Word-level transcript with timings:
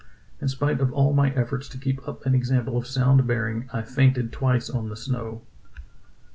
In 0.41 0.47
spite 0.47 0.81
of 0.81 0.91
all 0.91 1.13
my 1.13 1.29
efforts 1.35 1.69
to 1.69 1.77
keep 1.77 2.07
up 2.07 2.25
an 2.25 2.33
example 2.33 2.75
of 2.75 2.87
sound 2.87 3.27
bearing, 3.27 3.69
I 3.71 3.83
fainted 3.83 4.31
twice 4.31 4.67
on 4.67 4.89
the 4.89 4.97
snow. 4.97 5.43